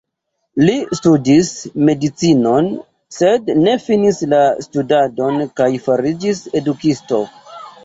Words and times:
Li 0.67 0.77
studis 0.99 1.51
medicinon, 1.89 2.71
sed 3.19 3.53
ne 3.67 3.77
finis 3.85 4.23
la 4.33 4.41
studadon 4.69 5.39
kaj 5.61 5.71
fariĝis 5.87 6.45
edukisto. 6.63 7.25